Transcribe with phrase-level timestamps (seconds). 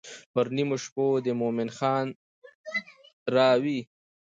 [0.33, 2.07] پر نیمو شپو دې مومن خان
[3.35, 3.79] راوی.